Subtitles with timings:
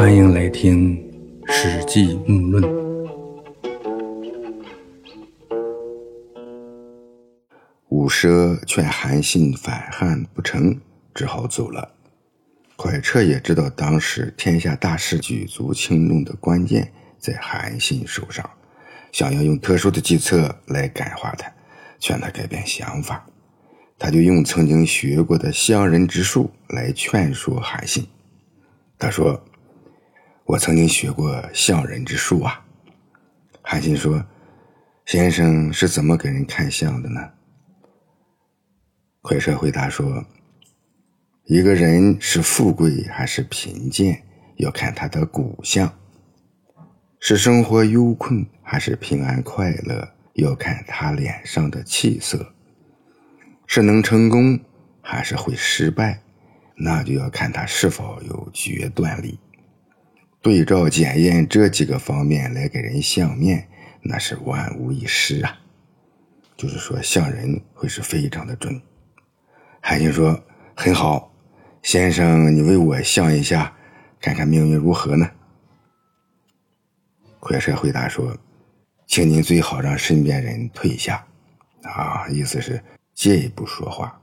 [0.00, 0.96] 欢迎来听
[1.52, 2.64] 《史记木论》。
[7.90, 10.80] 伍奢劝韩信反汉不成，
[11.12, 11.92] 只好走了。
[12.78, 18.48] 蒯彻也知道当时天下大势举足轻重的关键在韩信手上，
[19.12, 21.52] 想要用特殊的计策来感化他，
[21.98, 23.26] 劝他改变想法。
[23.98, 28.06] 他就用曾经学过的相人之术来劝说韩信。
[28.98, 29.44] 他说
[30.50, 32.66] ：“我曾经学过相人之术啊。”
[33.62, 34.24] 韩信说
[35.06, 37.20] ：“先生是怎么给人看相的呢？”
[39.22, 40.24] 蒯彻回答说
[41.46, 44.24] ：“一个人是富贵还是贫贱，
[44.56, 45.86] 要看他的骨相；
[47.20, 52.54] 是生活忧困还是平安快乐，要看他脸上的气色。”
[53.68, 54.58] 是能成功
[55.00, 56.22] 还是会失败，
[56.74, 59.38] 那就要看他是否有决断力。
[60.42, 63.68] 对照检验这几个方面来给人相面，
[64.02, 65.60] 那是万无一失啊。
[66.56, 68.80] 就是说，相人会是非常的准。
[69.80, 70.42] 韩信说
[70.74, 71.34] ：“很好，
[71.82, 73.74] 先生，你为我相一下，
[74.20, 75.30] 看看命运如何呢？”
[77.40, 78.36] 蒯彻回答说
[79.06, 81.26] ：“请您最好让身边人退下。”
[81.82, 82.82] 啊，意思是。
[83.12, 84.18] 借一步说话。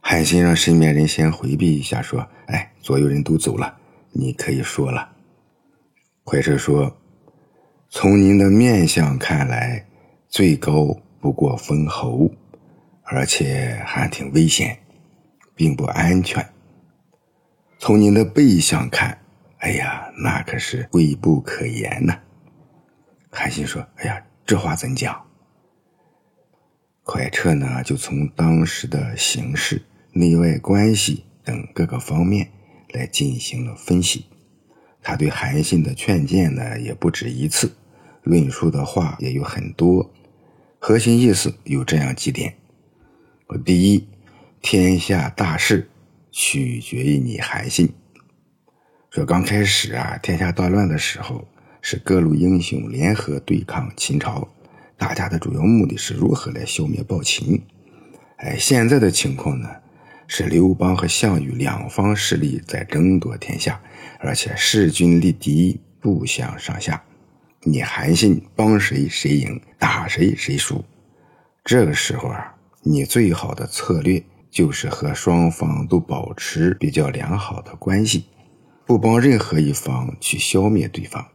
[0.00, 3.78] 韩信让身边人先回避一下，说：“哎，左右人都走了，
[4.12, 5.16] 你可以说了。”
[6.24, 6.96] 蒯彻说
[7.90, 9.86] ：“从您的面相看来，
[10.28, 12.30] 最高不过封侯，
[13.02, 14.78] 而且还挺危险，
[15.54, 16.48] 并不安全。
[17.78, 19.18] 从您的背相看，
[19.58, 22.20] 哎呀，那可是贵不可言呐。”
[23.30, 25.20] 韩信说：“哎呀，这话怎讲？”
[27.04, 32.48] 蒯彻呢，就从当时的形势、内外关系等各个方面
[32.92, 34.26] 来进行了分析。
[35.02, 37.72] 他对韩信的劝谏呢，也不止一次，
[38.22, 40.12] 论述的话也有很多。
[40.78, 42.54] 核心意思有这样几点：
[43.64, 44.06] 第一，
[44.60, 45.88] 天下大势
[46.30, 47.92] 取决于你韩信。
[49.10, 51.46] 说刚开始啊，天下大乱的时候，
[51.80, 54.48] 是各路英雄联合对抗秦朝。
[54.96, 57.60] 大家的主要目的是如何来消灭暴秦？
[58.36, 59.68] 哎，现在的情况呢，
[60.34, 63.78] 是刘邦和项羽两方势力在争夺天下，
[64.18, 67.04] 而且势均力敌，不相上下。
[67.64, 70.82] 你韩信帮谁谁赢，打谁谁输。
[71.62, 78.24] 这个时候啊，你最好的策略就是和双方都保持比较良好的关系，
[78.86, 81.28] 不帮任何一方去消灭对方，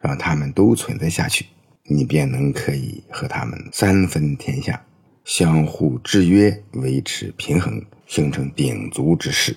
[0.00, 1.44] 让他们都存在下去。
[1.82, 4.82] 你便能可以和他们三分天下，
[5.22, 9.56] 相互制约，维持平衡，形成鼎足之势。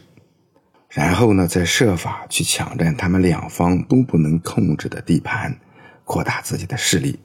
[0.89, 5.57] 然后呢，再设法去抢占他们两方都不能控制的地盘，
[6.03, 7.17] 扩大自己的势力，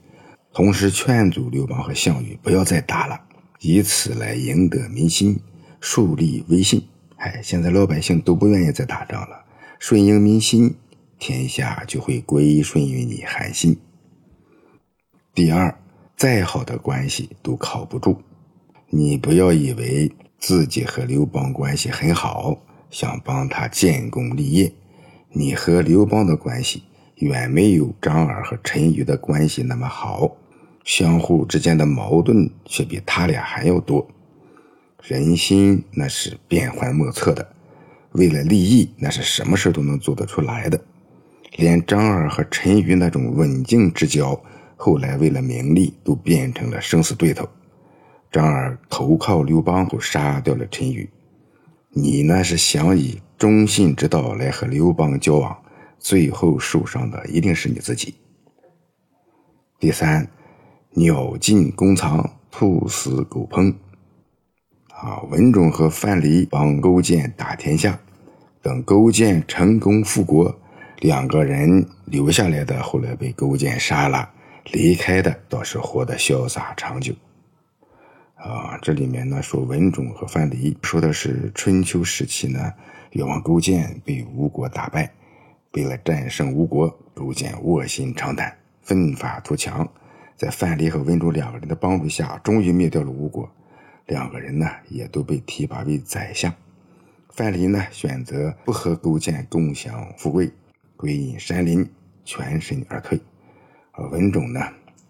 [0.53, 3.21] 同时劝阻刘邦和项羽不要再打了，
[3.59, 5.39] 以此来赢得民心，
[5.81, 6.87] 树立威信。
[7.17, 9.43] 哎，现在老百姓都不愿意再打仗了，
[9.79, 10.75] 顺应民心，
[11.19, 13.77] 天下就会归顺于你韩信。
[15.33, 15.77] 第二，
[16.15, 18.21] 再好的关系都靠不住。
[18.89, 20.09] 你不要以为
[20.39, 22.57] 自己和刘邦关系很好，
[22.89, 24.71] 想帮他建功立业。
[25.29, 26.83] 你和刘邦的关系
[27.15, 30.37] 远没有张耳和陈馀的关系那么好，
[30.83, 34.07] 相互之间的矛盾却比他俩还要多。
[35.03, 37.47] 人心那是变幻莫测的，
[38.11, 40.79] 为了利益，那是什么事都能做得出来的。
[41.57, 44.39] 连张耳和陈馀那种刎颈之交。
[44.79, 47.49] 后来为了名利，都变成了生死对头。
[48.31, 51.07] 张耳投靠刘邦后，杀掉了陈馀。
[51.91, 55.57] 你呢是想以忠信之道来和刘邦交往，
[55.97, 58.15] 最后受伤的一定是你自己。
[59.79, 60.27] 第三，
[60.91, 63.73] 鸟尽弓藏，兔死狗烹。
[64.89, 67.99] 啊，文种和范蠡帮勾践打天下，
[68.61, 70.59] 等勾践成功复国，
[70.99, 74.31] 两个人留下来的后来被勾践杀了。
[74.71, 77.13] 离开的倒是活得潇洒长久，
[78.37, 82.71] 啊，这里面呢说文种和范蠡，说的是春秋时期呢，
[83.11, 85.11] 越王勾践被吴国打败，
[85.73, 89.87] 为了战胜吴国，勾践卧薪尝胆，奋发图强，
[90.35, 93.49] 在范蠡和文种两个人的帮助下，终于灭掉了吴国，
[94.05, 96.53] 两个人呢也都被提拔为宰相。
[97.31, 100.51] 范蠡呢选择不和勾践共享富贵，
[100.95, 101.89] 归隐山林，
[102.23, 103.19] 全身而退。
[103.93, 104.61] 而文种呢，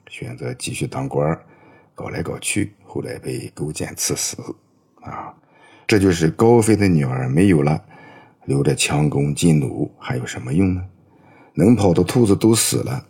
[0.07, 1.38] 选择继续当官
[1.97, 4.38] 搞来搞去，后来被勾践赐死。
[5.01, 5.33] 啊，
[5.88, 7.83] 这就是高飞的女儿没有了，
[8.45, 10.85] 留着强弓劲弩还有什么用呢？
[11.55, 13.03] 能跑的兔子都死了，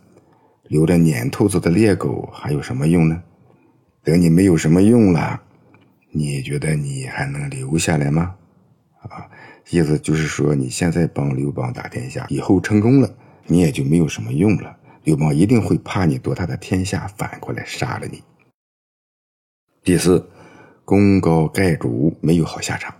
[0.68, 3.22] 留着撵兔子的猎狗还有什么用呢？
[4.02, 5.38] 等你没有什么用了，
[6.10, 8.36] 你觉得你还能留下来吗？
[9.02, 9.28] 啊，
[9.68, 13.14] 意思就是说，你现在帮刘邦打天下，以后成功了，
[13.46, 14.74] 你也就没有什么用了。
[15.04, 18.22] 刘邦一定会怕你夺他的天下，反过来杀了你。
[19.88, 20.22] 第四，
[20.84, 22.94] 功高盖主没有好下场。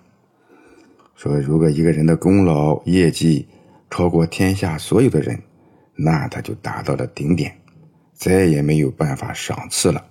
[1.14, 3.46] 说，如果一个人的功劳业绩
[3.90, 5.38] 超过天下所有的人，
[5.94, 7.54] 那他就达到了顶点，
[8.14, 10.02] 再也没有办法赏赐了。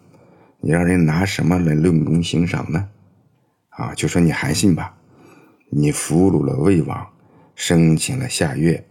[0.59, 2.87] 你让人拿什么来论功行赏呢？
[3.69, 4.95] 啊，就说你韩信吧，
[5.71, 7.07] 你俘虏了魏王，
[7.55, 8.85] 生擒了夏月，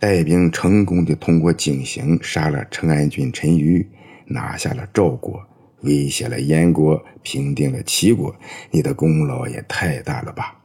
[0.00, 3.86] 带兵成功的通过井陉杀了陈安军陈馀，
[4.26, 5.40] 拿下了赵国，
[5.82, 8.34] 威胁了燕国，平定了齐国，
[8.70, 10.56] 你的功劳也太大了吧？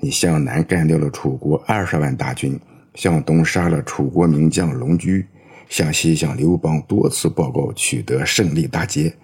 [0.00, 2.58] 你向南干掉了楚国二十万大军，
[2.94, 5.26] 向东杀了楚国名将龙驹，
[5.68, 9.14] 向西向刘邦多次报告取得胜利大捷。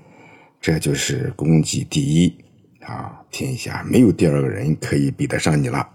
[0.60, 2.34] 这就是功绩第一
[2.80, 3.20] 啊！
[3.30, 5.88] 天下没有第二个人可以比得上你了，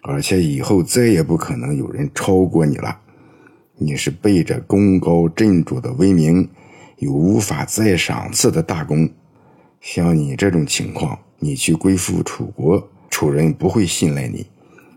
[0.00, 2.98] 而且以后再也不可能有人超过你了。
[3.76, 6.48] 你是背着功高震主的威名，
[7.00, 9.10] 有无法再赏赐的大功。
[9.80, 14.44] 像你这种情况，你去归附楚国，楚人不会信赖你；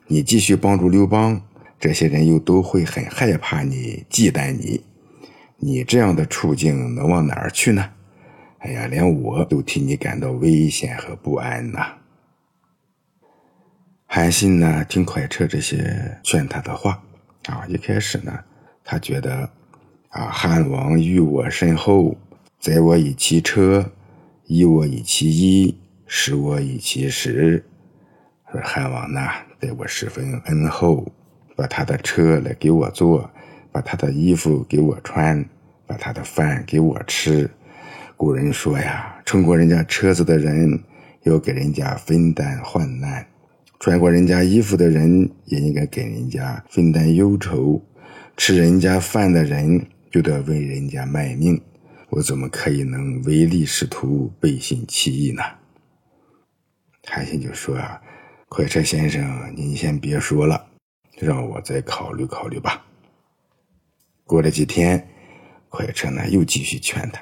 [0.08, 1.42] 你继续帮助刘邦，
[1.80, 4.84] 这些人又都会很害怕你、忌惮你。
[5.58, 7.90] 你这样的处境能往哪儿去呢？
[8.60, 11.94] 哎呀，连我都替你感到危险和不安呐！
[14.06, 17.02] 韩信呢，听蒯彻这些劝他的话
[17.46, 18.38] 啊，一开始呢，
[18.84, 19.50] 他觉得
[20.14, 22.16] 啊，汉王遇我甚厚，
[22.60, 23.92] 载我以其车，
[24.46, 25.76] 衣我以其衣，
[26.06, 27.66] 食我以其食。
[28.52, 29.20] 说汉王呢，
[29.60, 31.12] 对我十分恩厚，
[31.56, 33.28] 把他的车来给我坐，
[33.72, 35.44] 把他的衣服给我穿，
[35.88, 37.50] 把他的饭给我吃。
[38.16, 40.80] 古人说呀，乘过人家车子的人
[41.24, 43.26] 要给人家分担患难，
[43.80, 47.82] 穿过人家衣服的人也应该给人家分担忧愁，
[48.38, 49.84] 吃人家饭的人
[50.14, 51.60] 就得为人家卖命。
[52.12, 55.42] 我怎么可以能唯利是图、背信弃义呢？
[57.08, 58.00] 韩信就说啊
[58.48, 60.68] ：“快车先生，您先别说了，
[61.18, 62.86] 让我再考虑考虑吧。”
[64.24, 65.04] 过了几天，
[65.68, 67.20] 快车呢又继续劝他。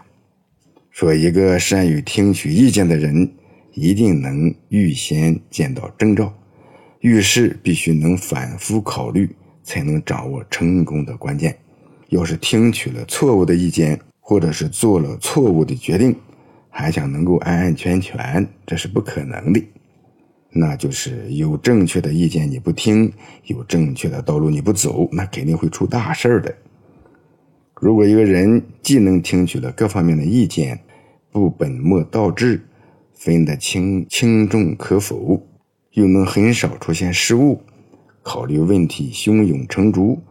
[0.89, 3.33] 说一个善于听取意见的人，
[3.71, 6.37] 一定能预先见到征兆，
[6.99, 9.33] 遇事必须能反复考虑，
[9.63, 11.57] 才能掌握成功的关键。
[12.11, 16.13] 要是听取了错误的意见，或者是做了错误的决定，
[16.69, 19.63] 还想能够安安全全，这是不可能的。
[20.49, 23.09] 那就是有正确的意见你不听，
[23.45, 26.53] 有正确的道路你不走，那肯定会出大事儿的。
[27.75, 30.77] 如果一个人既能听取了各方面的意见，
[31.31, 32.61] 不本末倒置，
[33.13, 35.41] 分得清轻重可否，
[35.93, 37.61] 又能很少出现失误，
[38.21, 40.21] 考虑问题胸有成竹，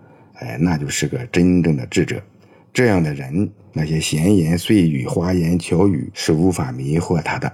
[0.41, 2.21] 哎，那就是个真正的智者。
[2.73, 7.53] 这样的人，那些闲言碎语、花言巧语是无法迷惑他的。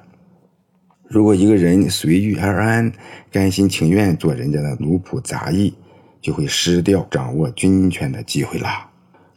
[1.09, 2.93] 如果一个人随遇而安，
[3.31, 5.73] 甘心情愿做人家的奴仆杂役，
[6.21, 8.91] 就会失掉掌握军权的机会啦。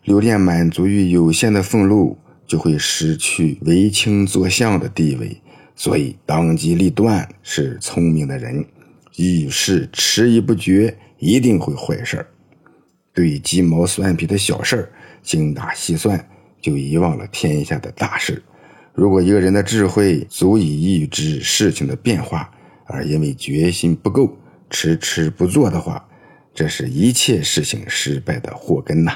[0.04, 5.40] 留恋满足于有限的俸禄，就会失去为卿作相的地位。
[5.76, 8.64] 所以，当机立断是聪明的人；
[9.16, 12.28] 遇事迟疑不决，一定会坏事儿。
[13.20, 14.90] 对鸡毛蒜皮的小事儿
[15.22, 16.26] 精打细算，
[16.62, 18.42] 就遗忘了天下的大事。
[18.94, 22.50] 如果一个人的智慧足以预知事情的变化，
[22.86, 24.38] 而因为决心不够
[24.70, 26.08] 迟迟不做的话，
[26.54, 29.12] 这是一切事情失败的祸根呐。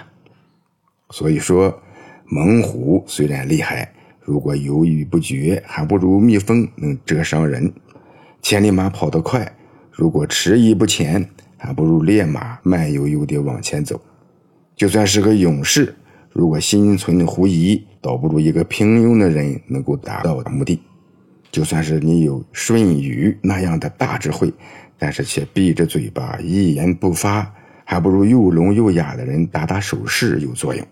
[1.11, 1.81] 所以说，
[2.25, 7.71] 猛虎虽然厉害，如果犹豫不决，还不如蜜蜂能蛰伤人；
[8.41, 9.55] 千里马跑得快，
[9.89, 11.29] 如果迟疑不前，
[11.63, 13.99] 还不如烈马慢悠悠地往前走。
[14.75, 15.95] 就算是个勇士，
[16.33, 20.81] 如果心存狐疑，倒不如一个平庸的人能够达到目的。
[21.49, 24.51] 就算是你有舜禹那样的大智慧，
[24.97, 27.49] 但是却闭着嘴巴一言不发，
[27.85, 30.85] 还不如又聋又哑的人打打手势有作用。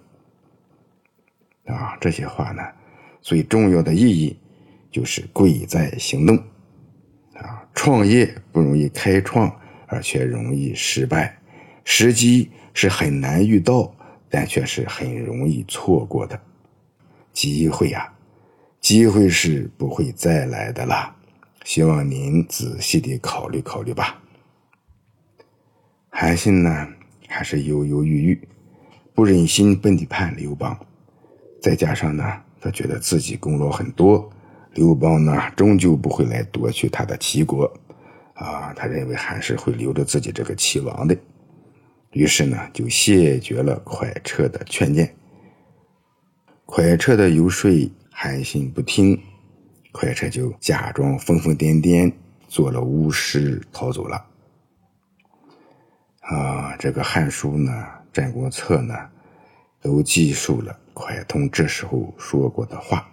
[1.65, 2.61] 啊，这些话呢，
[3.21, 4.37] 最重要的意义
[4.89, 6.37] 就是贵在行动。
[7.33, 9.51] 啊，创业不容易开创，
[9.91, 11.37] 而且容易失败。
[11.83, 13.93] 时机是很难遇到，
[14.29, 16.39] 但却是很容易错过的。
[17.33, 18.11] 机会呀，
[18.79, 21.15] 机会是不会再来的啦。
[21.65, 24.21] 希望您仔细的考虑考虑吧。
[26.09, 26.87] 韩信呢，
[27.27, 28.47] 还是犹犹豫豫，
[29.13, 30.77] 不忍心背叛刘邦，
[31.61, 34.29] 再加上呢，他觉得自己功劳很多，
[34.73, 37.71] 刘邦呢，终究不会来夺取他的齐国，
[38.41, 41.15] 啊，他认为还是会留着自己这个齐王的，
[42.09, 45.13] 于是呢，就谢绝了蒯彻的劝谏。
[46.65, 47.69] 蒯彻的游说，
[48.09, 49.15] 韩信不听，
[49.93, 52.11] 蒯彻就假装疯疯癫癫，
[52.47, 54.25] 做了巫师逃走了。
[56.21, 57.71] 啊，这个《汉书》呢，
[58.11, 58.95] 《战国策》呢，
[59.81, 63.07] 都记述了蒯通这时候说过的话：“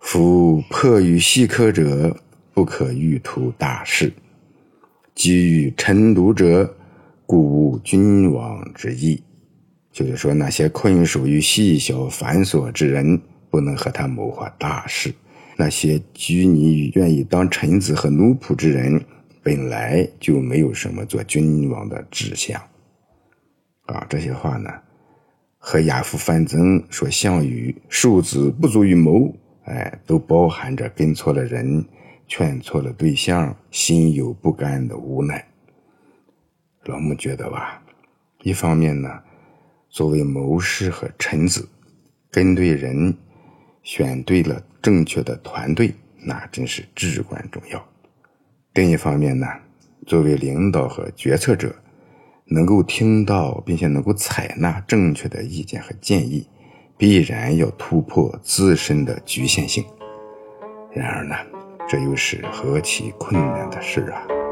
[0.00, 2.14] 夫迫于细科者，
[2.52, 4.10] 不可欲图大事；
[5.14, 6.74] 急于臣独者，
[7.26, 9.22] 故无君王之意。”
[9.92, 15.12] 就是说，那些困属于细小繁琐之人，不能和他谋划大事；
[15.56, 19.00] 那些拘泥于愿意当臣子和奴仆之人。
[19.40, 22.58] 本来就没有什么做君王的志向，
[23.84, 24.70] 啊，这些话呢，
[25.58, 31.84] 和亚父范增说项羽庶子不足于谋，哎，都包含着跟错了人、
[32.26, 35.46] 劝错了对象、心有不甘的无奈。
[36.84, 37.82] 老穆觉得吧，
[38.42, 39.08] 一方面呢，
[39.88, 41.68] 作为谋士和臣子，
[42.30, 43.16] 跟对人，
[43.82, 45.94] 选对了正确的团队，
[46.26, 47.82] 那真是至关重要。
[48.74, 49.46] 另一方面呢，
[50.06, 51.74] 作为领导和决策者，
[52.46, 56.46] 能够听到并且能够采纳正确的意见和建议，
[56.98, 59.84] 必然要突破自身的局限性。
[60.92, 61.34] 然而呢，
[61.86, 64.43] 这又是何其困难的事啊！